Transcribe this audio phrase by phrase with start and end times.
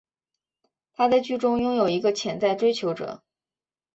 [0.93, 3.21] 她在剧中拥有一个潜在追求者。